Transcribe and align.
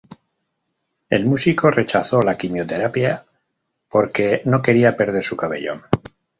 El 1.09 1.27
músico 1.27 1.69
rechazó 1.69 2.23
la 2.23 2.35
quimioterapia 2.35 3.23
porque 3.87 4.41
no 4.45 4.63
quería 4.63 4.97
perder 4.97 5.23
su 5.23 5.37
cabello. 5.37 5.83